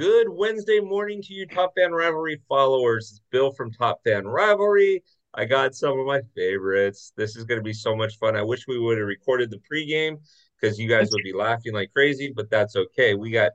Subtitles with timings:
[0.00, 3.10] Good Wednesday morning to you, Top Fan Rivalry followers.
[3.10, 5.02] It's Bill from Top Fan Rivalry.
[5.34, 7.12] I got some of my favorites.
[7.18, 8.34] This is going to be so much fun.
[8.34, 10.16] I wish we would have recorded the pregame
[10.58, 13.12] because you guys would be laughing like crazy, but that's okay.
[13.12, 13.52] We got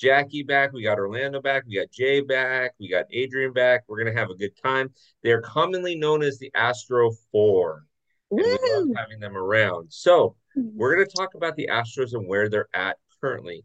[0.00, 0.72] Jackie back.
[0.72, 1.64] We got Orlando back.
[1.66, 2.74] We got Jay back.
[2.78, 3.82] We got Adrian back.
[3.88, 4.90] We're going to have a good time.
[5.24, 7.86] They're commonly known as the Astro Four.
[8.30, 9.92] We love having them around.
[9.92, 13.64] So we're going to talk about the Astros and where they're at currently.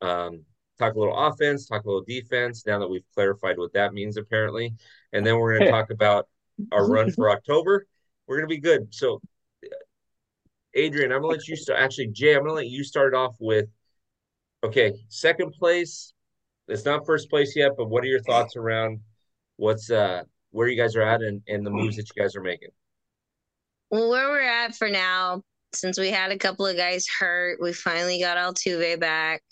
[0.00, 0.44] Um,
[0.82, 2.66] talk a little offense, talk a little defense.
[2.66, 4.74] Now that we've clarified what that means, apparently,
[5.12, 6.28] and then we're going to talk about
[6.72, 7.86] our run for October.
[8.26, 8.94] We're going to be good.
[8.94, 9.20] So,
[10.74, 11.80] Adrian, I'm going to let you start.
[11.80, 13.66] Actually, Jay, I'm going to let you start off with.
[14.64, 16.14] Okay, second place.
[16.68, 19.00] It's not first place yet, but what are your thoughts around
[19.56, 22.42] what's uh where you guys are at and, and the moves that you guys are
[22.42, 22.68] making?
[23.90, 25.42] Well, where we're at for now,
[25.74, 29.42] since we had a couple of guys hurt, we finally got Altuve back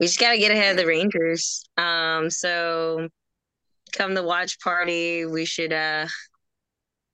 [0.00, 1.62] we just got to get ahead of the Rangers.
[1.76, 3.08] Um, so
[3.92, 6.06] come the watch party, we should uh,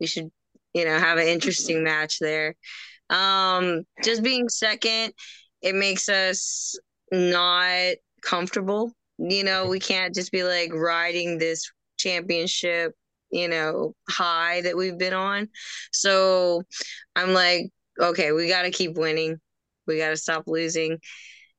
[0.01, 0.31] we should
[0.73, 2.55] you know have an interesting match there.
[3.11, 5.13] Um, just being second,
[5.63, 6.79] it makes us
[7.11, 8.93] not comfortable.
[9.19, 12.93] You know, we can't just be like riding this championship,
[13.31, 15.49] you know, high that we've been on.
[15.93, 16.63] So
[17.17, 19.39] I'm like, okay, we got to keep winning.
[19.87, 20.99] We got to stop losing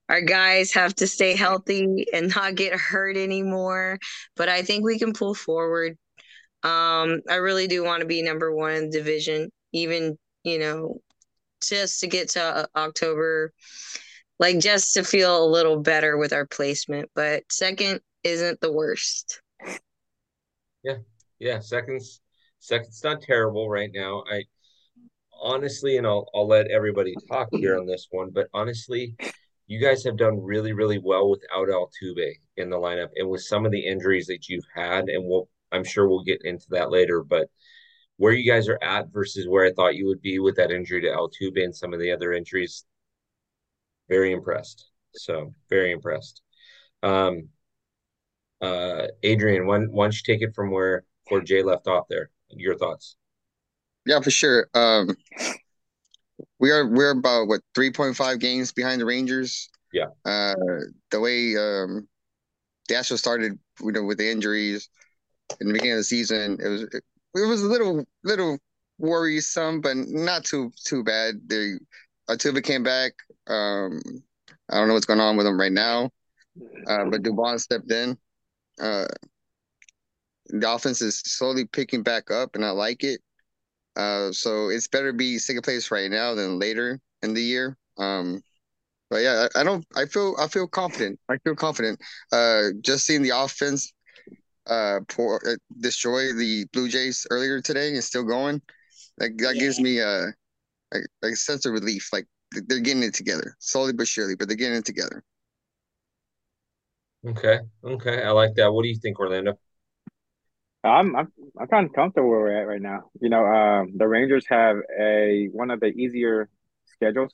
[0.09, 4.00] our guys have to stay healthy and not get hurt anymore.
[4.36, 5.97] But I think we can pull forward.
[6.63, 11.00] Um, I really do want to be number one in the division, even, you know,
[11.61, 13.53] just to get to uh, October,
[14.39, 17.09] like just to feel a little better with our placement.
[17.16, 19.41] But second isn't the worst.
[20.83, 20.97] Yeah.
[21.39, 21.59] Yeah.
[21.59, 22.22] Second's
[22.59, 24.23] second's not terrible right now.
[24.31, 24.44] I
[25.39, 29.16] honestly, and I'll I'll let everybody talk here on this one, but honestly,
[29.67, 33.65] you guys have done really, really well without Altuve in the lineup and with some
[33.65, 35.09] of the injuries that you've had.
[35.09, 37.49] And we'll, I'm sure we'll get into that later, but
[38.15, 41.01] where you guys are at versus where I thought you would be with that injury
[41.01, 42.85] to Altuve and some of the other injuries,
[44.09, 44.89] very impressed.
[45.13, 46.41] So very impressed.
[47.03, 47.50] Um,
[48.61, 52.29] uh, Adrian, why, why don't you take it from where where Jay left off there?
[52.50, 53.17] Your thoughts?
[54.06, 54.69] Yeah, for sure.
[54.73, 55.16] Um,
[56.59, 59.69] we are we're about what 3.5 games behind the Rangers.
[59.94, 60.07] Yeah.
[60.25, 60.56] Uh,
[61.12, 62.07] the way um,
[62.88, 64.90] the Astros started, you know, with the injuries
[65.62, 67.03] in the beginning of the season, it was it,
[67.35, 68.57] it was a little little
[68.97, 71.35] worrisome, but not too too bad.
[71.47, 71.79] The
[72.29, 73.13] Altuve came back.
[73.47, 74.01] Um,
[74.69, 76.12] I don't know what's going on with him right now,
[76.88, 78.18] uh, but Dubon stepped in.
[78.81, 79.06] Uh,
[80.50, 83.22] the offense is slowly picking back up, and I like it.
[83.97, 87.75] Uh, so it's better to be second place right now than later in the year.
[87.97, 88.41] Um,
[89.09, 89.85] but yeah, I, I, don't.
[89.96, 90.35] I feel.
[90.40, 91.19] I feel confident.
[91.30, 92.00] I feel confident.
[92.31, 93.91] Uh, just seeing the offense,
[94.68, 98.62] uh, pour, uh, destroy the Blue Jays earlier today and still going,
[99.18, 99.62] that that yeah.
[99.62, 100.28] gives me a,
[100.94, 102.09] a, a sense of relief.
[102.13, 105.24] Like they're getting it together, slowly but surely, but they're getting it together.
[107.25, 107.59] Okay.
[107.84, 108.24] Okay.
[108.24, 108.72] I like that.
[108.72, 109.57] What do you think, Orlando?
[110.90, 113.09] I'm I'm I'm kind of comfortable where we're at right now.
[113.20, 116.50] You know, um, the Rangers have a one of the easier
[116.86, 117.34] schedules,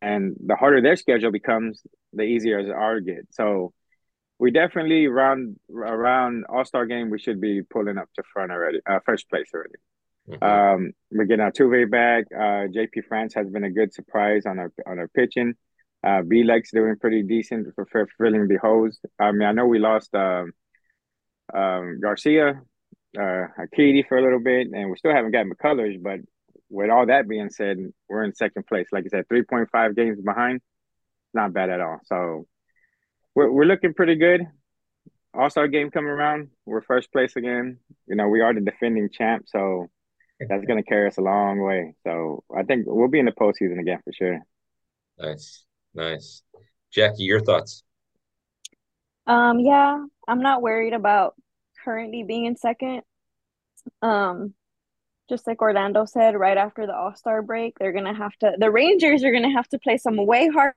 [0.00, 3.26] and the harder their schedule becomes, the easier as our get.
[3.30, 3.72] So,
[4.38, 8.80] we definitely around around All Star game, we should be pulling up to front already,
[8.86, 9.74] uh, first place already.
[10.28, 10.44] Mm-hmm.
[10.44, 12.24] Um, we're getting Altuve back.
[12.34, 15.54] Uh, JP France has been a good surprise on our on our pitching.
[16.04, 17.86] Uh, Bielak's doing pretty decent for,
[18.18, 18.98] filling the holes.
[19.18, 20.52] I mean, I know we lost um,
[21.54, 22.60] um, Garcia,
[23.18, 23.46] uh,
[24.08, 26.02] for a little bit, and we still haven't got McCullers.
[26.02, 26.20] But
[26.68, 27.78] with all that being said,
[28.08, 28.88] we're in second place.
[28.92, 30.60] Like I said, 3.5 games behind.
[31.32, 32.00] Not bad at all.
[32.04, 32.46] So
[33.34, 34.42] we're, we're looking pretty good.
[35.32, 36.50] All Star game coming around.
[36.66, 37.78] We're first place again.
[38.06, 39.46] You know, we are the defending champ.
[39.48, 39.88] So
[40.38, 41.94] that's going to carry us a long way.
[42.04, 44.40] So I think we'll be in the postseason again for sure.
[45.18, 45.64] Nice.
[45.94, 46.42] Nice.
[46.90, 47.82] Jackie, your thoughts?
[49.26, 51.34] Um, yeah, I'm not worried about
[51.84, 53.02] currently being in second.
[54.02, 54.54] Um,
[55.28, 58.54] just like Orlando said, right after the All Star break, they're gonna have to.
[58.58, 60.74] The Rangers are gonna have to play some way harder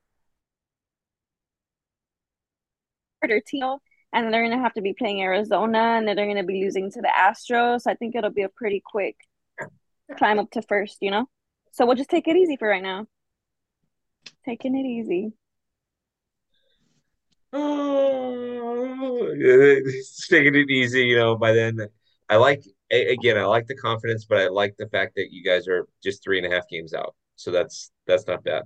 [3.46, 3.78] team,
[4.14, 7.02] and they're gonna have to be playing Arizona, and then they're gonna be losing to
[7.02, 7.84] the Astros.
[7.88, 9.18] I think it'll be a pretty quick
[10.18, 11.28] climb up to first, you know.
[11.74, 13.08] So we'll just take it easy for right now.
[14.48, 15.34] Taking it easy.
[17.52, 19.34] Oh,
[20.30, 21.36] taking it easy, you know.
[21.36, 21.86] By then,
[22.30, 25.68] I like again, I like the confidence, but I like the fact that you guys
[25.68, 28.64] are just three and a half games out, so that's that's not bad.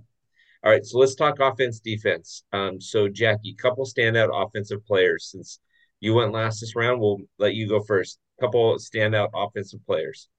[0.63, 2.43] All right, so let's talk offense, defense.
[2.53, 5.29] Um, so Jackie, couple standout offensive players.
[5.31, 5.59] Since
[5.99, 8.19] you went last this round, we'll let you go first.
[8.39, 10.29] Couple standout offensive players.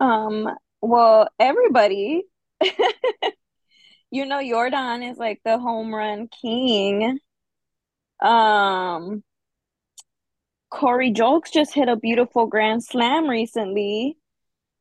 [0.00, 0.48] Um,
[0.80, 2.22] well, everybody,
[4.12, 7.18] you know, Jordan is like the home run king.
[8.20, 9.24] Um,
[10.70, 14.18] Corey Julks just hit a beautiful grand slam recently.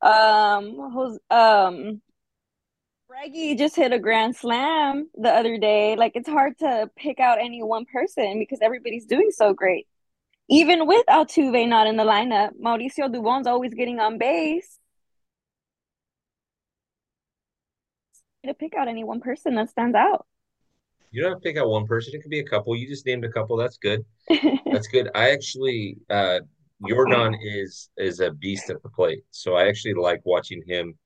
[0.02, 2.02] Um, who's um
[3.10, 5.96] Reggie just hit a grand slam the other day.
[5.96, 9.88] Like it's hard to pick out any one person because everybody's doing so great.
[10.50, 14.78] Even with Altuve not in the lineup, Mauricio Dubon's always getting on base.
[18.46, 20.26] To pick out any one person that stands out.
[21.12, 22.16] You don't have to pick out one person.
[22.16, 22.76] It could be a couple.
[22.76, 23.56] You just named a couple.
[23.56, 24.04] That's good.
[24.72, 25.10] That's good.
[25.14, 26.40] I actually, uh,
[26.88, 30.98] Jordan is is a beast at the plate, so I actually like watching him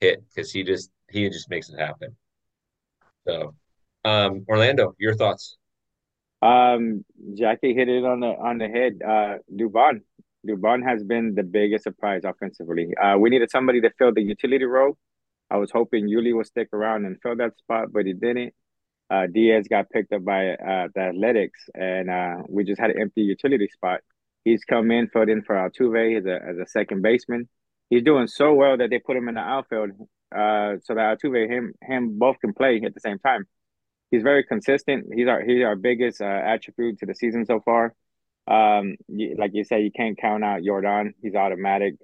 [0.00, 2.14] hit because he just he just makes it happen.
[3.26, 3.54] So,
[4.04, 5.56] um, Orlando, your thoughts?
[6.42, 7.04] Um,
[7.34, 9.00] Jackie hit it on the on the head.
[9.04, 10.02] Uh, Dubon,
[10.46, 12.94] Dubon has been the biggest surprise offensively.
[13.02, 14.96] Uh, we needed somebody to fill the utility role.
[15.54, 18.54] I was hoping Yuli would stick around and fill that spot, but he didn't.
[19.08, 23.00] Uh, Diaz got picked up by uh, the Athletics, and uh, we just had an
[23.00, 24.00] empty utility spot.
[24.44, 27.48] He's come in, filled in for Altuve as a as a second baseman.
[27.88, 29.90] He's doing so well that they put him in the outfield,
[30.34, 33.44] uh, so that Altuve him him both can play at the same time.
[34.10, 35.06] He's very consistent.
[35.14, 37.94] He's our he's our biggest uh, attribute to the season so far.
[38.48, 38.96] Um,
[39.38, 41.14] like you said, you can't count out Jordan.
[41.22, 41.94] He's automatic.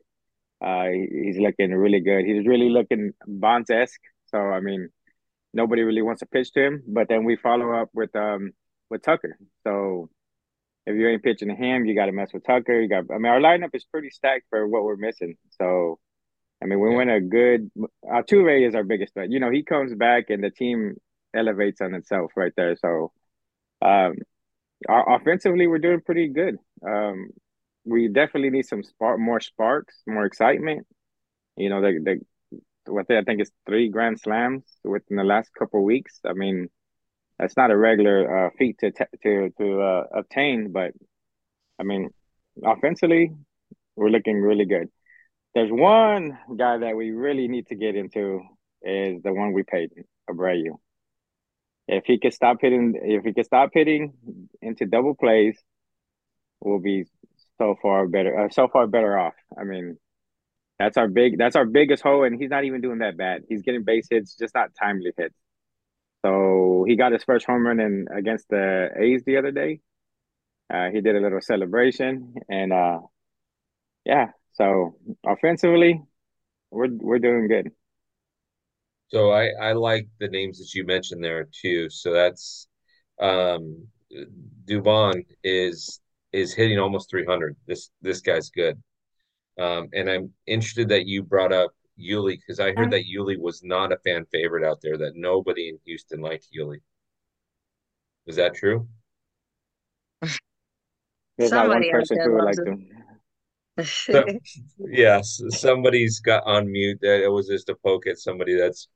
[0.60, 2.24] Uh, he's looking really good.
[2.24, 4.00] He's really looking Bonds esque.
[4.26, 4.90] So I mean,
[5.52, 6.82] nobody really wants to pitch to him.
[6.86, 8.52] But then we follow up with um
[8.90, 9.38] with Tucker.
[9.64, 10.10] So
[10.86, 12.80] if you ain't pitching to him, you got to mess with Tucker.
[12.80, 13.04] You got.
[13.12, 15.36] I mean, our lineup is pretty stacked for what we're missing.
[15.58, 15.98] So,
[16.62, 16.96] I mean, we yeah.
[16.96, 17.70] win a good.
[18.04, 19.30] Altuve is our biggest threat.
[19.30, 20.96] You know, he comes back and the team
[21.34, 22.76] elevates on itself right there.
[22.76, 23.12] So,
[23.82, 24.16] um,
[24.88, 26.56] our, offensively, we're doing pretty good.
[26.86, 27.30] Um,
[27.84, 30.86] we definitely need some spark, more sparks, more excitement.
[31.56, 35.82] You know, the the what I think is three grand slams within the last couple
[35.84, 36.20] weeks.
[36.24, 36.68] I mean,
[37.38, 38.92] that's not a regular uh, feat to
[39.22, 40.72] to to uh, obtain.
[40.72, 40.92] But
[41.78, 42.10] I mean,
[42.64, 43.32] offensively,
[43.96, 44.88] we're looking really good.
[45.54, 48.40] There's one guy that we really need to get into
[48.82, 49.90] is the one we paid,
[50.28, 50.78] Abreu.
[51.88, 54.14] If he could stop hitting, if he could stop hitting
[54.62, 55.58] into double plays,
[56.60, 57.04] we'll be
[57.60, 59.34] so far better, uh, so far better off.
[59.58, 59.98] I mean,
[60.78, 63.42] that's our big, that's our biggest hole, and he's not even doing that bad.
[63.50, 65.34] He's getting base hits, just not timely hits.
[66.24, 69.80] So he got his first home run in against the A's the other day.
[70.72, 73.00] Uh, he did a little celebration, and uh,
[74.06, 74.28] yeah.
[74.52, 74.96] So
[75.26, 76.02] offensively,
[76.70, 77.72] we're we're doing good.
[79.08, 81.90] So I I like the names that you mentioned there too.
[81.90, 82.68] So that's
[83.20, 83.88] um,
[84.66, 86.00] Dubon is
[86.32, 87.56] is hitting almost 300.
[87.66, 88.80] This this guy's good.
[89.58, 93.62] Um, and I'm interested that you brought up Yuli because I heard that Yuli was
[93.62, 94.96] not a fan favorite out there.
[94.96, 96.78] That nobody in Houston liked Yuli.
[98.26, 98.88] Is that true?
[101.38, 102.86] There's not one person who would like him.
[103.84, 104.24] so,
[104.90, 106.98] yes, somebody's got on mute.
[107.00, 108.56] That it was just a poke at somebody.
[108.58, 108.88] That's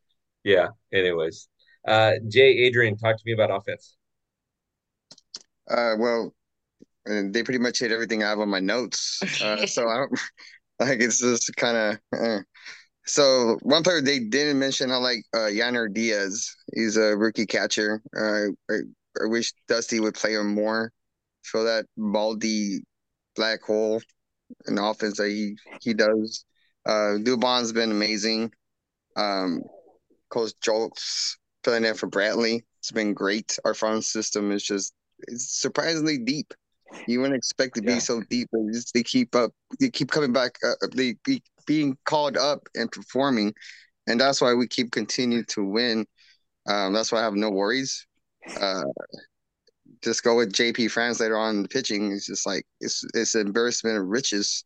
[0.44, 0.68] yeah.
[0.92, 1.48] Anyways,
[1.86, 3.96] uh, Jay Adrian, talk to me about offense.
[5.68, 6.34] Uh, well,
[7.06, 9.20] they pretty much hit everything I have on my notes.
[9.42, 10.20] Uh, so I don't
[10.80, 12.18] like it's just kind of.
[12.18, 12.38] Uh,
[13.06, 16.54] so one player they didn't mention, I like uh, Yainer Diaz.
[16.74, 18.00] He's a rookie catcher.
[18.16, 18.78] Uh, I,
[19.22, 20.90] I wish Dusty would play him more.
[21.44, 22.80] Fill that baldy
[23.36, 24.00] black hole
[24.66, 26.44] in offense that he he does.
[26.86, 28.52] Uh, Dubon's been amazing.
[29.16, 29.62] Um,
[30.30, 32.64] Corey Julks filling in for Bradley.
[32.80, 33.58] It's been great.
[33.64, 34.94] Our farm system is just
[35.28, 36.52] it's surprisingly deep.
[37.06, 37.98] You wouldn't expect to be yeah.
[37.98, 39.52] so deep, but just, they keep up.
[39.80, 40.56] They keep coming back.
[40.64, 43.54] Uh, they, they being called up and performing,
[44.06, 46.06] and that's why we keep continuing to win.
[46.66, 48.06] Um, that's why I have no worries.
[48.60, 48.84] Uh,
[50.02, 52.12] just go with JP France later on the pitching.
[52.12, 54.64] It's just like it's it's an embarrassment of riches.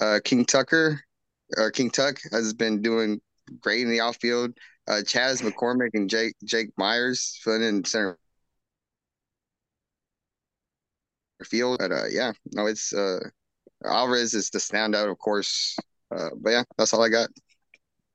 [0.00, 1.00] Uh, King Tucker
[1.56, 3.20] or King Tuck has been doing
[3.60, 4.52] great in the outfield.
[4.88, 8.18] Uh, Chas McCormick and Jake Jake Meyers filling in center
[11.44, 11.78] field.
[11.78, 13.20] But uh, yeah, no, it's uh,
[13.84, 15.76] Alvarez is the standout, of course.
[16.14, 17.28] Uh, but yeah, that's all I got.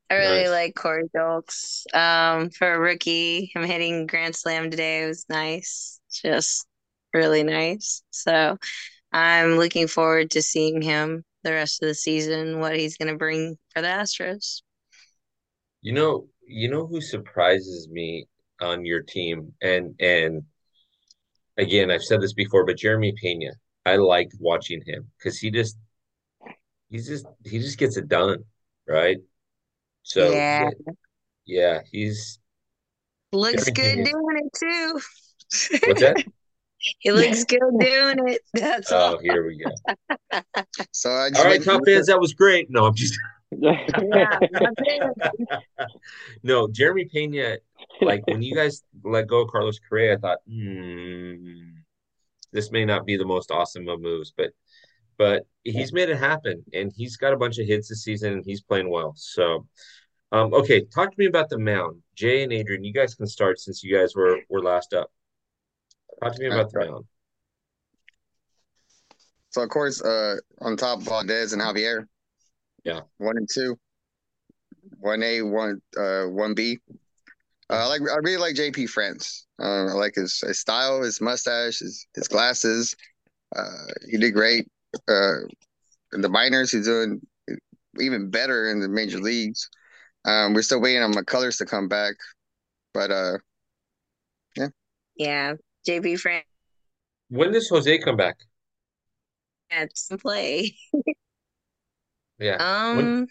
[0.10, 0.50] I really nice.
[0.50, 1.84] like Corey Julks.
[1.96, 6.00] Um, for a rookie, him hitting Grand Slam today it was nice.
[6.12, 6.67] Just
[7.13, 8.03] really nice.
[8.12, 8.58] So
[9.12, 13.17] I'm looking forward to seeing him the rest of the season, what he's going to
[13.17, 14.62] bring for the Astros.
[15.82, 18.27] You know, you know who surprises me
[18.62, 20.44] on your team, and and
[21.57, 23.51] again, I've said this before, but Jeremy Pena,
[23.85, 25.77] I like watching him because he just
[26.89, 28.43] he's just he just gets it done,
[28.88, 29.17] right?
[30.03, 30.69] So Yeah.
[31.45, 32.39] yeah, he's
[33.31, 34.12] Looks Jeremy good Pena.
[34.12, 35.79] doing it too.
[35.88, 36.17] what's that?
[37.00, 38.41] He looks good doing it.
[38.53, 39.17] That's Oh, all.
[39.19, 39.71] here we go.
[40.91, 42.67] So I just All right, made- top fans, that was great.
[42.69, 43.17] No, I'm just
[43.59, 44.39] Yeah,
[46.43, 47.57] no, Jeremy Pena,
[48.01, 51.69] like when you guys let go of Carlos Correa, I thought, hmm,
[52.51, 54.51] this may not be the most awesome of moves, but
[55.17, 58.45] but he's made it happen and he's got a bunch of hits this season and
[58.45, 59.13] he's playing well.
[59.15, 59.67] So
[60.31, 62.01] um okay, talk to me about the mound.
[62.15, 65.12] Jay and Adrian, you guys can start since you guys were were last up.
[66.21, 67.05] Talk to me about the mound.
[69.50, 72.07] So of course, uh, on top of Valdez and Javier.
[72.86, 73.01] Yeah.
[73.18, 73.77] One and two.
[75.00, 76.80] One A, one uh, one B.
[77.70, 79.48] Uh, I like I really like JP France.
[79.62, 82.96] Uh, I like his, his style, his mustache, his his glasses.
[83.56, 84.68] Uh, he did great.
[85.10, 85.42] Uh,
[86.13, 87.22] in the minors, he's doing
[88.00, 89.70] even better in the major leagues.
[90.25, 92.15] Um, we're still waiting on McCullers to come back,
[92.94, 93.39] but uh,
[94.58, 94.70] Yeah.
[95.18, 95.56] Yeah,
[95.88, 96.46] JP France
[97.30, 98.39] When does Jose come back?
[99.70, 100.75] had some play.
[102.39, 102.58] Yeah.
[102.60, 103.27] Um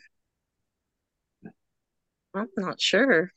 [2.35, 3.33] I'm not sure.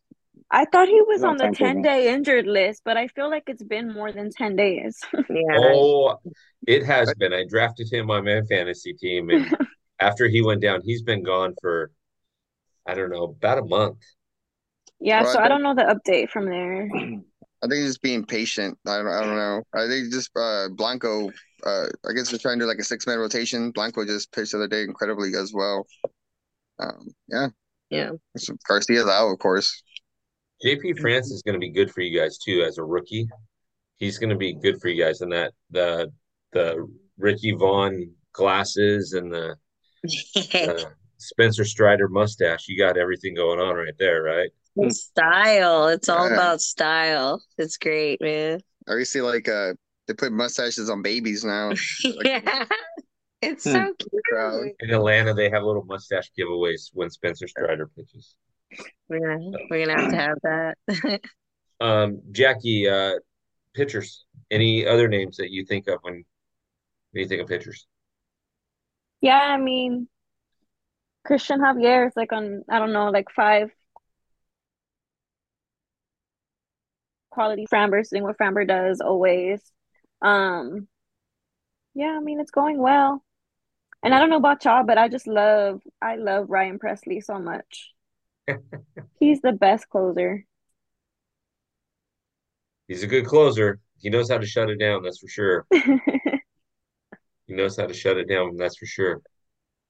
[0.52, 1.58] I thought he was No on the timetable.
[1.58, 5.00] 10 day injured list, but I feel like it's been more than 10 days.
[5.30, 5.58] Yeah.
[5.60, 6.18] Oh,
[6.66, 7.34] it has been.
[7.34, 9.48] I drafted him on my fantasy team, and
[10.00, 11.92] after he went down, he's been gone for
[12.88, 14.00] I don't know about a month.
[15.00, 16.90] Yeah, Well, so I don't know the update from there.
[17.64, 18.78] I think just being patient.
[18.86, 19.64] I don't, I don't know.
[19.74, 21.32] I think just uh, Blanco.
[21.66, 23.72] Uh, I guess we're trying to do like a six man rotation.
[23.72, 25.88] Blanco just pitched the other day incredibly as well.
[26.80, 27.48] Um, yeah,
[27.90, 28.12] Yeah.
[28.38, 29.82] so Garcia's out, of course.
[30.64, 33.28] JP France is going to be good for you guys too as a rookie.
[33.98, 36.12] He's going to be good for you guys in that the
[36.54, 36.88] the
[37.18, 39.56] Ricky Vaughn glasses and the
[40.86, 42.68] uh, Spencer Strider mustache.
[42.68, 44.50] You got everything going on right there, right?
[44.90, 45.88] Style.
[45.88, 47.42] It's all about style.
[47.58, 48.62] It's great, man.
[48.88, 49.74] I always see like uh,
[50.08, 51.74] they put mustaches on babies now.
[52.24, 52.66] yeah.
[53.42, 53.72] It's Hmm.
[53.74, 54.76] so cute.
[54.80, 58.36] In Atlanta, they have little mustache giveaways when Spencer Strider pitches.
[59.10, 61.22] We're gonna we're gonna have to have that.
[61.80, 63.14] Um, Jackie, uh,
[63.76, 64.26] pitchers.
[64.50, 66.26] Any other names that you think of when
[67.12, 67.86] when you think of pitchers?
[69.22, 70.08] Yeah, I mean,
[71.26, 73.70] Christian Javier is like on, I don't know, like five
[77.38, 79.62] quality Framber, doing what Framber does always.
[80.24, 80.88] Um,
[81.94, 83.24] yeah, I mean, it's going well.
[84.02, 87.38] And I don't know about y'all, but I just love, I love Ryan Pressly so
[87.38, 87.94] much.
[89.20, 90.46] He's the best closer.
[92.88, 93.80] He's a good closer.
[94.00, 95.68] He knows how to shut it down, that's for sure.
[97.48, 99.22] He knows how to shut it down, that's for sure.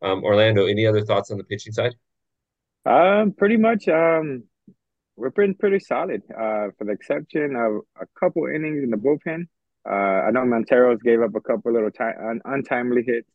[0.03, 1.95] Um, Orlando, any other thoughts on the pitching side?
[2.85, 3.87] Um, pretty much.
[3.87, 4.43] Um,
[5.17, 6.21] we're pretty pretty solid.
[6.29, 9.47] Uh, for the exception of a couple innings in the bullpen.
[9.89, 13.29] Uh, I know Montero's gave up a couple little ti un untimely hits.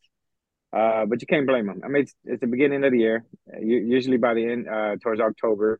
[0.71, 1.81] Uh, but you can't blame them.
[1.85, 3.25] I mean, it's it's the beginning of the year.
[3.61, 5.79] U usually by the end, uh, towards October,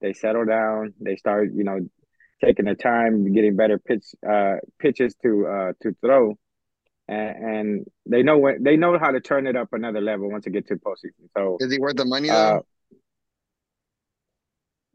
[0.00, 0.94] they settle down.
[1.00, 1.80] They start, you know,
[2.44, 6.38] taking their time, getting better pitch uh pitches to uh to throw.
[7.08, 10.46] And, and they know when they know how to turn it up another level once
[10.46, 11.26] it get to postseason.
[11.36, 12.66] So Is he worth the money uh, though?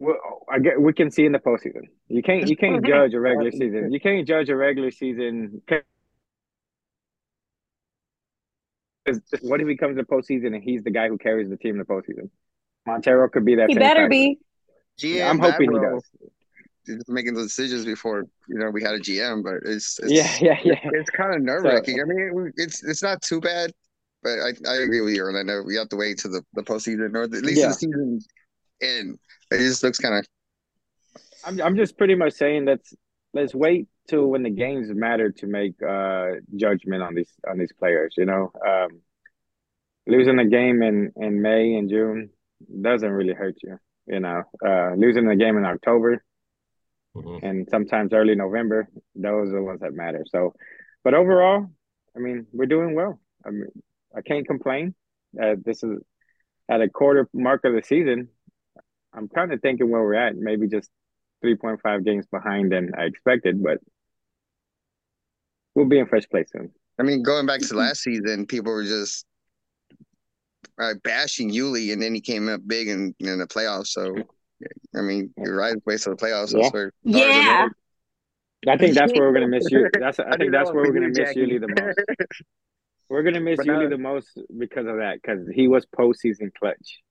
[0.04, 1.84] Well, I get we can see in the postseason.
[2.08, 3.92] You can't you can't judge a regular season.
[3.92, 5.62] You can't judge a regular season.
[5.68, 5.82] 'cause
[9.42, 11.80] What if he comes to postseason and he's the guy who carries the team in
[11.80, 12.30] the postseason?
[12.86, 13.70] Montero could be that.
[13.70, 14.10] He better factor.
[14.10, 14.40] be.
[15.00, 16.04] GM I'm hoping he Vavro does.
[16.86, 20.30] is making those decisions before you know we had a GM, but it's, it's Yeah,
[20.42, 20.80] yeah, yeah.
[20.94, 22.00] it's kind of nerve wracking.
[22.00, 23.72] I mean, it's it's not too bad,
[24.22, 25.64] but I, I agree with you, Orlando.
[25.64, 27.68] We have to wait to the, the postseason or at least Yeah.
[27.70, 28.28] the season's
[28.84, 29.20] end.
[29.52, 30.26] It just looks kind of
[31.46, 32.94] I'm I'm just pretty much saying let's
[33.34, 37.74] let's wait till when the games matter to make uh judgment on these on these
[37.74, 38.16] players.
[38.18, 39.02] You know, um,
[40.08, 42.30] losing a game in in May and June
[42.82, 43.78] doesn't really hurt you.
[44.08, 46.24] You know, uh, losing a game in October
[47.16, 47.44] Mhm.
[47.44, 50.24] and sometimes early November, those are the ones that matter.
[50.28, 50.54] So,
[51.04, 51.68] but overall,
[52.16, 53.20] I mean, we're doing well.
[53.46, 53.68] I mean,
[54.16, 54.96] I can't complain.
[55.40, 56.00] Uh, this is
[56.70, 58.30] at a quarter mark of the season.
[59.14, 60.90] I'm kind of thinking where we're at, maybe just
[61.44, 63.80] 3.5 games behind than I expected, but
[65.76, 66.72] we'll be in first place soon.
[67.00, 69.26] I mean, going back to last season, people were just
[70.80, 73.88] uh, bashing Yuli, and then he came up big in, in the playoffs.
[73.88, 74.16] So
[74.96, 76.54] I mean, you're right way to the playoffs.
[76.54, 76.62] Yeah.
[76.62, 77.68] That's where Yeah.
[78.66, 79.90] I think that's where we're gonna miss you.
[80.00, 81.98] That's I I think that's where we're gonna miss Yuli the most.
[83.10, 87.02] We're gonna miss Yuli the most because of that, because he was postseason clutch.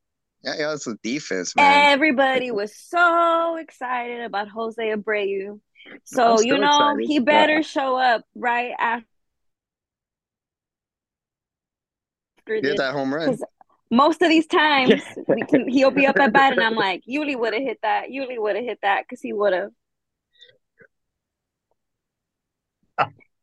[0.45, 1.93] Yeah, yeah, it's a defense, man.
[1.93, 5.61] Everybody was so excited about Jose Abreu.
[6.05, 7.07] So, you know, excited.
[7.07, 9.07] he better show up right after
[12.47, 12.79] Get this.
[12.79, 13.39] that home run.
[13.91, 17.39] Most of these times we can, he'll be up at bat and I'm like, Yuli
[17.39, 18.09] would have hit that.
[18.09, 19.71] Yuli would have hit that because he would have.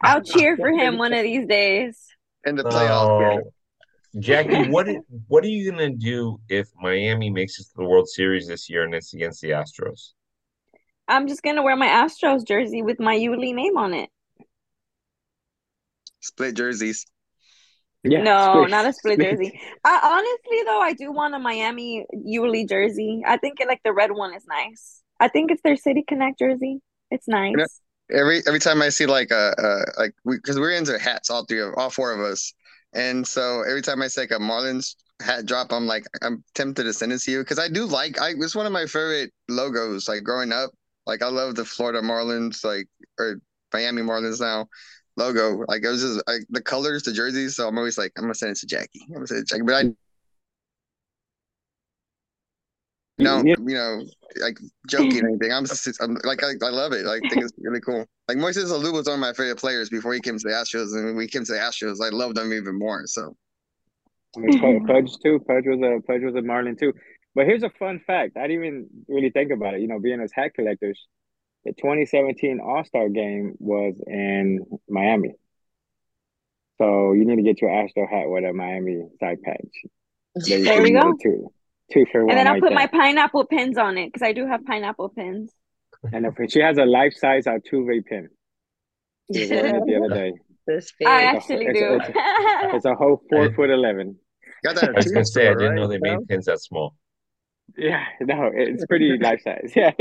[0.01, 1.97] I'll cheer for him one of these days.
[2.45, 3.41] In the playoff game.
[3.45, 3.51] Oh,
[4.17, 4.87] Jackie, what
[5.27, 8.83] what are you gonna do if Miami makes it to the World Series this year
[8.83, 10.13] and it's against the Astros?
[11.07, 14.09] I'm just gonna wear my Astros jersey with my Yuli name on it.
[16.21, 17.05] Split jerseys.
[18.03, 19.59] Yeah, no, split- not a split jersey.
[19.83, 23.21] I, honestly, though, I do want a Miami Yuli jersey.
[23.27, 25.01] I think it, like the red one is nice.
[25.19, 26.79] I think it's their City Connect jersey.
[27.11, 27.55] It's nice.
[27.55, 27.65] know-
[28.11, 31.45] Every every time I see like uh uh like we because we're into hats all
[31.45, 32.55] three of all four of us,
[32.93, 36.83] and so every time I see like a Marlins hat drop, I'm like I'm tempted
[36.83, 39.31] to send it to you because I do like I it's one of my favorite
[39.47, 40.71] logos like growing up.
[41.05, 42.87] Like I love the Florida Marlins like
[43.19, 43.39] or
[43.73, 44.67] Miami Marlins now
[45.17, 45.65] logo.
[45.67, 47.55] Like it was just like the colors, the jerseys.
[47.55, 49.01] So I'm always like I'm gonna send it to Jackie.
[49.09, 49.85] I'm gonna send it to Jackie, but I
[53.23, 54.03] don't you know
[54.41, 54.57] like
[54.87, 55.51] joking or anything.
[55.51, 57.05] I'm, just, I'm like I, I love it.
[57.05, 58.05] I think it's really cool.
[58.27, 60.95] Like Moises Alou was one of my favorite players before he came to the Astros,
[60.95, 63.03] and when we came to the Astros, I loved him even more.
[63.05, 63.35] So
[64.35, 65.39] I mean, Pudge, Pudge too.
[65.47, 66.93] Pudge was a Pudge was a Marlin too.
[67.35, 68.37] But here's a fun fact.
[68.37, 69.81] I didn't even really think about it.
[69.81, 70.99] You know, being as hat collectors,
[71.65, 75.33] the 2017 All Star Game was in Miami.
[76.79, 79.57] So you need to get your Astro hat with a Miami side patch.
[80.45, 81.13] you There we go.
[81.13, 81.31] get
[81.91, 82.31] Two, two for one.
[82.31, 82.75] And then I'll right put there.
[82.77, 85.51] my pineapple pins on it because I do have pineapple pins.
[86.13, 88.29] And if she has a life size Altuve pin.
[89.33, 90.33] She was wearing it the other day.
[91.05, 91.95] I actually it's- do.
[91.95, 94.17] it's- It's a whole four foot eleven.
[94.63, 94.89] got that.
[94.89, 95.99] I was gonna say I didn't know right?
[96.03, 96.95] they made pins that small.
[97.77, 99.71] Yeah, no, it's pretty life size.
[99.75, 99.91] Yeah,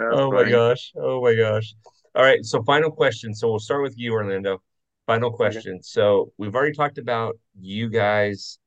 [0.00, 0.92] Oh my gosh.
[0.96, 1.74] Oh my gosh.
[2.14, 2.44] All right.
[2.44, 3.34] So final question.
[3.34, 4.60] So we'll start with you, Orlando.
[5.06, 5.82] Final question.
[5.82, 8.58] So we've already talked about you guys,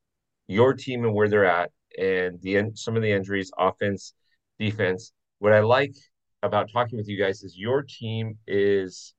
[0.52, 4.14] your team and where they're at, and the some of the injuries, offense,
[4.60, 5.14] defense.
[5.40, 5.96] What I like
[6.44, 9.14] about talking with you guys is your team is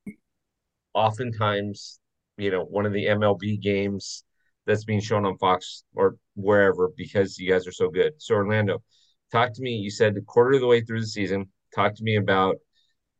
[0.94, 2.00] oftentimes,
[2.36, 4.24] you know, one of the MLB games
[4.66, 8.12] that's being shown on Fox or wherever because you guys are so good.
[8.18, 8.82] So Orlando,
[9.30, 9.72] talk to me.
[9.72, 11.46] You said a quarter of the way through the season.
[11.74, 12.56] Talk to me about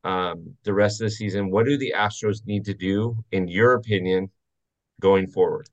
[0.04, 1.50] um, the rest of the season.
[1.50, 4.30] What do the Astros need to do, in your opinion,
[5.00, 5.68] going forward?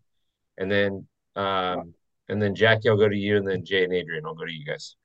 [0.58, 1.94] And then, um,
[2.30, 4.52] and then Jackie, I'll go to you, and then Jay and Adrian, I'll go to
[4.52, 4.96] you guys.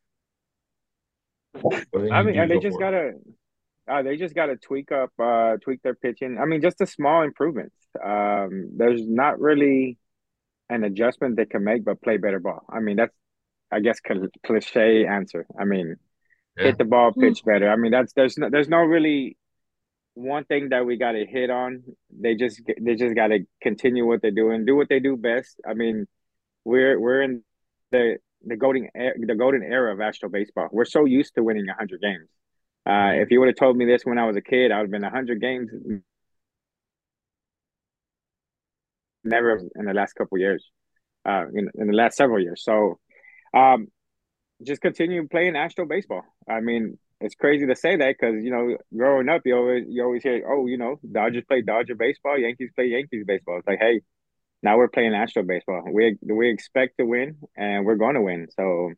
[1.60, 3.12] What I mean, and they just gotta,
[3.88, 6.38] uh, they just gotta tweak up, uh, tweak their pitching.
[6.40, 7.76] I mean, just the small improvements.
[8.02, 9.98] Um, there's not really
[10.68, 12.64] an adjustment they can make, but play better ball.
[12.68, 13.14] I mean, that's,
[13.70, 15.46] I guess, cl- cliche answer.
[15.58, 15.96] I mean,
[16.56, 16.64] Yeah.
[16.64, 17.68] hit the ball, pitch better.
[17.70, 19.36] I mean, that's there's no, there's no really
[20.14, 21.84] one thing that we got to hit on.
[22.10, 25.60] They just they just got to continue what they're doing, do what they do best.
[25.68, 26.06] I mean,
[26.64, 27.42] we're we're in
[27.92, 30.68] the the golden the golden era of Astro baseball.
[30.72, 32.28] We're so used to winning 100 games.
[32.86, 34.84] Uh, if you would have told me this when I was a kid, I would
[34.84, 35.70] have been 100 games.
[39.26, 40.70] Never in the last couple years,
[41.26, 42.62] uh, in, in the last several years.
[42.62, 42.98] So,
[43.56, 43.86] um,
[44.62, 46.22] just continue playing Astro baseball.
[46.46, 50.04] I mean, it's crazy to say that because you know, growing up, you always you
[50.04, 53.58] always hear, oh, you know, Dodgers play Dodger baseball, Yankees play Yankees baseball.
[53.58, 54.02] It's like, hey,
[54.62, 55.84] now we're playing Astro baseball.
[55.92, 58.48] We we expect to win, and we're going to win.
[58.56, 58.92] So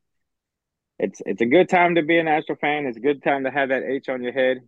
[0.98, 2.86] it's it's a good time to be an Astro fan.
[2.86, 4.58] It's a good time to have that H on your head.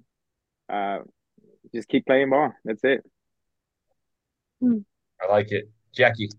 [0.69, 0.99] Uh,
[1.75, 2.53] just keep playing ball.
[2.65, 3.05] That's it.
[5.23, 6.31] I like it, Jackie.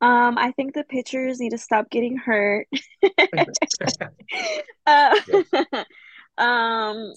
[0.00, 2.66] Um, I think the pitchers need to stop getting hurt.
[4.86, 5.14] uh,
[6.38, 7.12] um,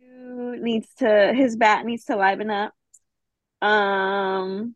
[0.00, 2.74] who needs to his bat needs to liven up.
[3.62, 4.74] Um,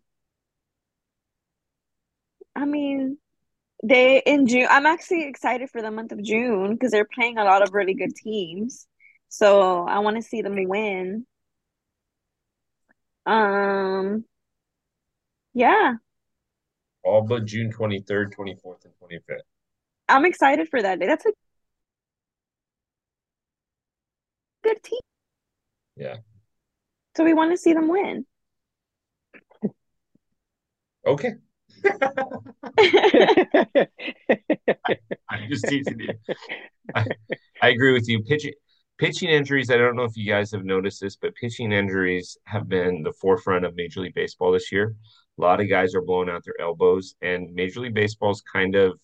[2.55, 3.19] I mean,
[3.83, 4.67] they in June.
[4.71, 7.95] I'm actually excited for the month of June because they're playing a lot of really
[7.95, 8.87] good teams.
[9.29, 11.27] So I want to see them win.
[13.27, 14.25] Um,
[15.53, 15.95] yeah.
[17.03, 19.41] All but June 23rd, 24th, and 25th.
[20.09, 21.07] I'm excited for that day.
[21.07, 21.33] That's a
[24.63, 25.01] good team.
[25.97, 26.17] Yeah.
[27.17, 28.27] So we want to see them win.
[31.07, 31.35] Okay.
[35.29, 36.09] I'm just teasing you.
[36.95, 37.07] I,
[37.63, 38.23] I agree with you.
[38.25, 38.53] Pitching
[38.99, 39.71] pitching injuries.
[39.71, 43.13] I don't know if you guys have noticed this, but pitching injuries have been the
[43.13, 44.95] forefront of Major League Baseball this year.
[45.39, 48.99] A lot of guys are blowing out their elbows, and Major League Baseball's kind of.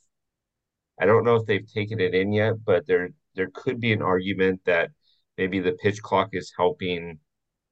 [1.00, 4.02] I don't know if they've taken it in yet, but there there could be an
[4.02, 4.90] argument that
[5.38, 7.18] maybe the pitch clock is helping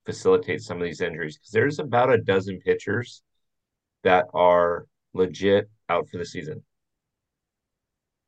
[0.06, 3.22] facilitate some of these injuries because there's about a dozen pitchers
[4.02, 6.62] that are legit out for the season.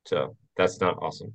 [0.05, 1.33] So that's not awesome.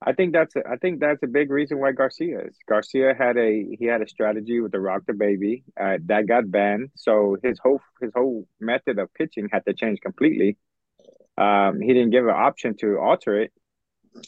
[0.00, 2.56] I think that's a, I think that's a big reason why Garcia is.
[2.68, 6.50] Garcia had a he had a strategy with the rock the baby uh, that got
[6.50, 10.56] banned, so his whole his whole method of pitching had to change completely.
[11.36, 13.52] Um, he didn't give an option to alter it,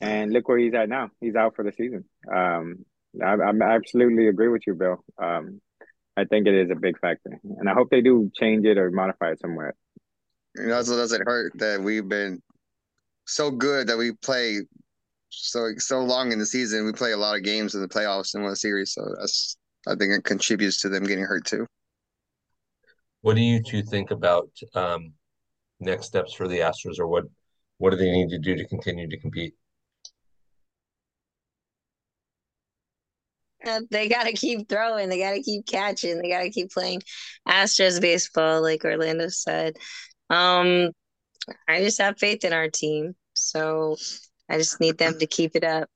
[0.01, 1.11] and look where he's at now.
[1.21, 2.05] He's out for the season.
[2.33, 2.85] Um,
[3.25, 5.05] I, I absolutely agree with you, Bill.
[5.23, 5.61] Um,
[6.21, 8.91] I think it is a big factor, and I hope they do change it or
[8.91, 9.75] modify it somewhere.
[10.55, 12.43] It also doesn't hurt that we've been
[13.27, 14.61] so good that we play
[15.31, 16.85] so so long in the season.
[16.85, 19.57] We play a lot of games in the playoffs and win a series, so that's
[19.87, 21.67] I think it contributes to them getting hurt too.
[23.23, 25.13] What do you two think about um,
[25.79, 27.25] next steps for the Astros, or what
[27.79, 29.55] what do they need to do to continue to compete?
[33.91, 35.09] they got to keep throwing.
[35.09, 36.21] They got to keep catching.
[36.21, 37.03] They got to keep playing
[37.49, 39.77] Astros baseball, like Orlando said.
[40.29, 40.91] Um,
[41.69, 43.97] I just have faith in our team, so
[44.49, 45.89] I just need them to keep it up.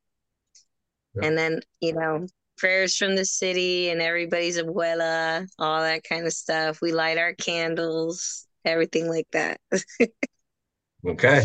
[1.15, 1.29] Yeah.
[1.29, 6.33] And then, you know, prayers from the city and everybody's abuela, all that kind of
[6.33, 6.81] stuff.
[6.81, 9.61] We light our candles, everything like that.
[11.07, 11.43] okay.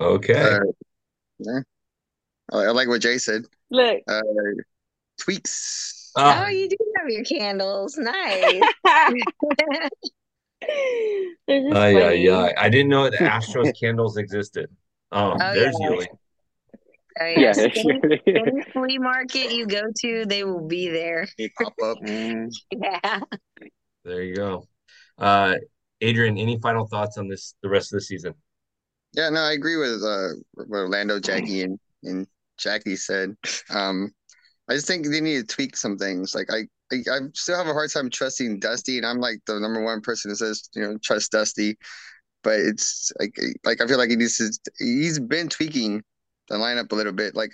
[0.00, 0.34] Okay.
[0.34, 0.60] Uh,
[1.38, 1.60] yeah.
[2.52, 3.42] I like what Jay said.
[3.70, 4.02] Look.
[4.06, 4.22] Uh,
[5.18, 6.12] tweaks.
[6.16, 6.44] Oh.
[6.44, 7.96] oh, you do have your candles.
[7.98, 8.62] Nice.
[8.86, 9.10] uh,
[11.48, 12.52] yeah, yeah.
[12.56, 14.70] I didn't know the Astros candles existed.
[15.12, 15.88] Oh, oh there's yeah.
[15.88, 16.06] Yuli.
[17.18, 17.52] Oh, yeah.
[17.56, 17.68] yeah.
[17.74, 21.28] Any, any flea market you go to, they will be there.
[21.38, 21.98] They pop up.
[22.04, 23.20] yeah.
[24.04, 24.66] There you go.
[25.18, 25.54] Uh,
[26.00, 28.34] Adrian, any final thoughts on this the rest of the season?
[29.12, 32.26] Yeah, no, I agree with uh, what Orlando, Jackie, and, and
[32.58, 33.34] Jackie said.
[33.70, 34.12] Um,
[34.68, 36.34] I just think they need to tweak some things.
[36.34, 39.60] Like I, I, I still have a hard time trusting Dusty, and I'm like the
[39.60, 41.76] number one person that says you know trust Dusty,
[42.42, 44.52] but it's like like I feel like he needs to.
[44.78, 46.02] He's been tweaking
[46.48, 47.34] the lineup a little bit.
[47.34, 47.52] Like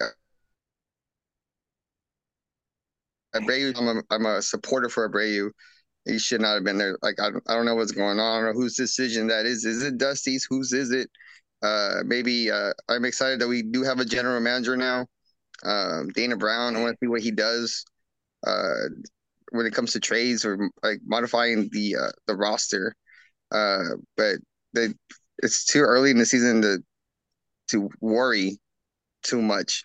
[3.34, 5.50] Abreu, I'm a, I'm a supporter for Abreu.
[6.04, 6.98] He should not have been there.
[7.02, 9.64] Like I, I don't know what's going on or whose decision that is.
[9.64, 10.46] Is it Dusty's?
[10.48, 11.10] Whose is it?
[11.62, 15.06] Uh, maybe uh, I'm excited that we do have a general manager now,
[15.64, 16.76] um, Dana Brown.
[16.76, 17.84] I want to see what he does
[18.46, 18.88] uh,
[19.50, 22.94] when it comes to trades or like modifying the uh, the roster.
[23.50, 24.36] Uh, but
[24.74, 24.88] they,
[25.38, 26.78] it's too early in the season to
[27.68, 28.58] to worry
[29.22, 29.84] too much.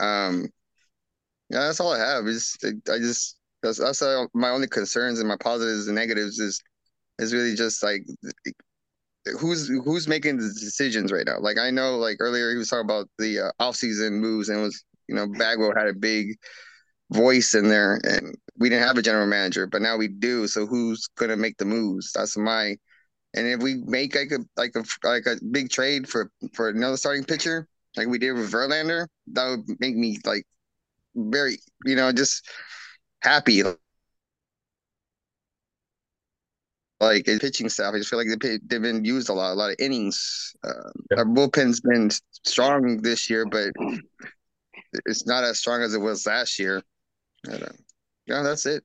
[0.00, 0.48] Um,
[1.50, 2.26] yeah, that's all I have.
[2.26, 4.02] Is I just that's that's
[4.34, 6.62] my only concerns and my positives and negatives is
[7.18, 8.04] is really just like
[9.38, 11.38] who's who's making the decisions right now?
[11.40, 14.84] Like I know, like earlier he was talking about the uh, offseason moves, and was
[15.08, 16.36] you know Bagwell had a big
[17.12, 20.46] voice in there, and we didn't have a general manager, but now we do.
[20.48, 22.12] So who's gonna make the moves?
[22.12, 22.76] That's my.
[23.34, 26.96] And if we make like a like a like a big trade for for another
[26.96, 30.44] starting pitcher, like we did with Verlander, that would make me like
[31.14, 32.48] very you know just
[33.20, 33.62] happy
[37.00, 37.94] like pitching staff.
[37.94, 40.54] I just feel like they they've been used a lot, a lot of innings.
[40.64, 42.10] Uh, Our bullpen's been
[42.44, 43.72] strong this year, but
[45.04, 46.82] it's not as strong as it was last year.
[47.50, 47.68] Uh,
[48.26, 48.84] yeah, that's it.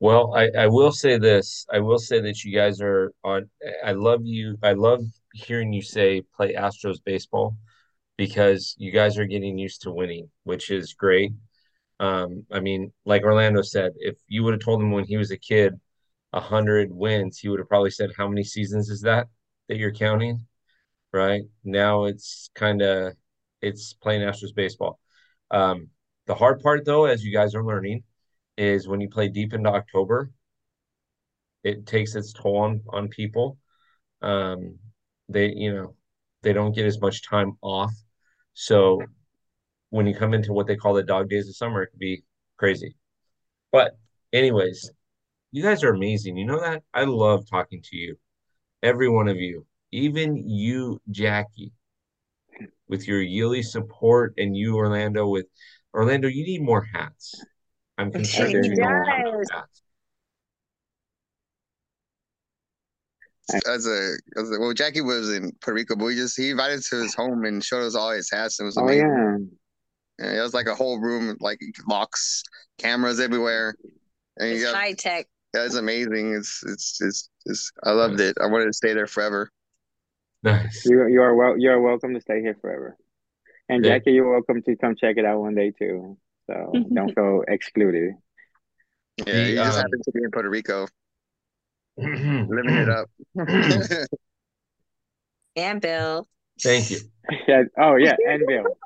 [0.00, 1.66] Well, I, I will say this.
[1.72, 3.50] I will say that you guys are on.
[3.84, 4.56] I love you.
[4.62, 5.02] I love
[5.34, 7.56] hearing you say play Astros baseball
[8.16, 11.32] because you guys are getting used to winning, which is great.
[12.00, 15.32] Um, I mean, like Orlando said, if you would have told him when he was
[15.32, 15.74] a kid
[16.32, 19.28] a hundred wins, he would have probably said, "How many seasons is that
[19.68, 20.46] that you're counting?"
[21.12, 23.14] Right now, it's kind of
[23.62, 25.00] it's playing Astros baseball.
[25.50, 25.88] Um,
[26.26, 28.04] the hard part, though, as you guys are learning,
[28.56, 30.30] is when you play deep into October,
[31.64, 33.58] it takes its toll on on people.
[34.22, 34.78] Um,
[35.28, 35.94] they, you know,
[36.42, 37.92] they don't get as much time off,
[38.54, 39.00] so
[39.90, 42.22] when you come into what they call the dog days of summer, it could be
[42.56, 42.94] crazy.
[43.72, 43.96] But
[44.32, 44.90] anyways,
[45.50, 46.36] you guys are amazing.
[46.36, 46.82] You know that?
[46.92, 48.16] I love talking to you.
[48.82, 49.66] Every one of you.
[49.90, 51.72] Even you, Jackie,
[52.88, 55.46] with your Yuli support and you, Orlando, with
[55.94, 57.44] Orlando, you need more hats.
[57.96, 59.48] I'm He more considering more does.
[59.50, 59.82] hats.
[63.66, 66.78] as a as a well, Jackie was in Puerto Rico, but we just he invited
[66.80, 68.58] us to his home and showed us all his hats.
[68.58, 69.50] And it was Oh amazing.
[70.18, 70.38] yeah.
[70.38, 72.42] It was like a whole room, like locks,
[72.78, 73.76] cameras everywhere.
[74.36, 75.26] And you It's got, high tech.
[75.54, 76.34] Yeah, it's amazing.
[76.34, 78.36] It's, it's it's it's I loved it.
[78.40, 79.50] I wanted to stay there forever.
[80.42, 80.84] Nice.
[80.84, 81.58] You you are well.
[81.58, 82.96] You are welcome to stay here forever.
[83.68, 83.92] And Yeah.
[83.98, 86.18] Jackie, you're welcome to come check it out one day too.
[86.46, 88.14] So don't feel excluded.
[89.18, 90.86] Yeah, The, he just um, happened to be in Puerto Rico,
[91.98, 93.10] Thank living it up.
[95.56, 96.28] And Bill.
[96.62, 96.98] Thank you.
[97.48, 97.64] Yeah.
[97.76, 98.16] Oh yeah.
[98.26, 98.78] And Bill.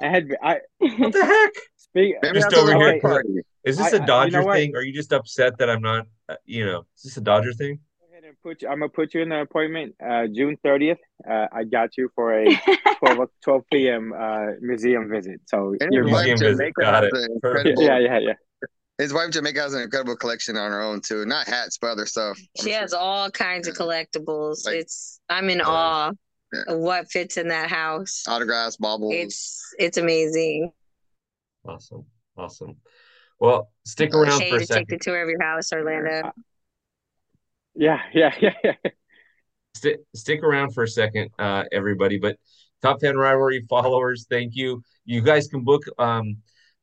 [0.00, 1.52] I had I What the heck?
[1.76, 2.14] speak.
[2.22, 3.40] Maybe Just that's a over here, okay party.
[3.64, 4.54] Is this I- a I- you Dodger know what?
[4.56, 4.76] thing?
[4.76, 6.06] Are you just upset that I'm not?
[6.28, 7.80] Uh, you know, is this a Dodger thing?
[8.00, 9.94] Go ahead and put you, I'm gonna put you in an appointment.
[10.04, 10.98] Uh, June 30th.
[11.28, 12.44] Uh, I got you for a
[12.98, 14.12] 12 o- 12 p.m.
[14.12, 15.40] Uh, museum visit.
[15.46, 16.58] So And you're his wife Museum visit.
[16.58, 17.18] Jamaica Got has it.
[17.24, 17.82] an incredible.
[17.82, 18.32] yeah, yeah, yeah.
[18.98, 21.24] His wife Jamaica has an incredible collection on her own too.
[21.26, 22.38] Not hats, but other stuff.
[22.38, 22.80] I'm She sure.
[22.80, 24.64] has all kinds of collectibles.
[24.66, 25.64] Like- it's I'm in Yeah.
[25.66, 26.12] awe
[26.52, 26.62] Yeah.
[26.74, 28.22] of what fits in that house.
[28.28, 29.12] autographs, baubles.
[29.14, 30.70] It's it's amazing.
[31.66, 32.04] Awesome,
[32.36, 32.76] awesome.
[33.44, 35.00] Well, stick around Shay for a to take the second.
[35.02, 36.32] tour of your house, Orlando.
[37.74, 38.74] Yeah, yeah, yeah, yeah.
[39.74, 42.18] Stick stick around for a second, uh, everybody.
[42.18, 42.38] But
[42.80, 44.82] Top Fan Rivalry followers, thank you.
[45.04, 46.38] You guys can book um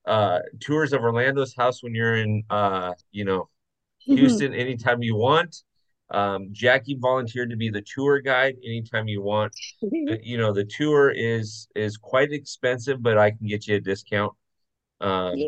[0.06, 3.50] uh tours of Orlando's house when you're in uh you know
[4.00, 5.64] Houston anytime you want.
[6.12, 9.56] Um, Jackie volunteered to be the tour guide anytime you want.
[10.24, 14.34] You know the tour is is quite expensive, but I can get you a discount.
[15.00, 15.48] Um, Yeah.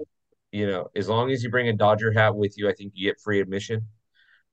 [0.53, 3.09] You know, as long as you bring a Dodger hat with you, I think you
[3.09, 3.87] get free admission.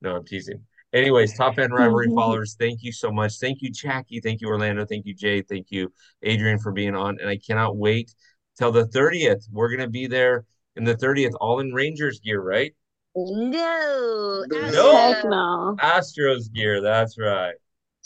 [0.01, 0.63] No, I'm teasing.
[0.93, 2.15] Anyways, top fan rivalry mm-hmm.
[2.15, 3.37] followers, thank you so much.
[3.37, 4.19] Thank you, Jackie.
[4.19, 4.83] Thank you, Orlando.
[4.83, 5.43] Thank you, Jay.
[5.43, 7.19] Thank you, Adrian, for being on.
[7.21, 8.11] And I cannot wait
[8.57, 9.43] till the 30th.
[9.51, 12.73] We're gonna be there in the 30th, all in Rangers gear, right?
[13.15, 14.43] No.
[14.49, 15.21] No.
[15.23, 15.75] No.
[15.79, 16.81] Astros gear.
[16.81, 17.53] That's right.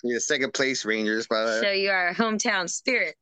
[0.03, 1.77] Yeah, second place Rangers by Show that.
[1.77, 3.15] you our hometown spirit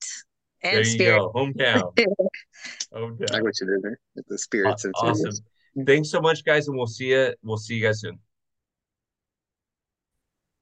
[0.63, 1.19] and There you spirit.
[1.19, 1.31] go.
[1.35, 1.91] Hometown.
[1.99, 3.31] I Hometown.
[3.33, 3.99] like what you did there.
[4.27, 5.31] The spirits and Awesome.
[5.85, 7.33] Thanks so much, guys, and we'll see you.
[7.43, 8.19] We'll see you guys soon.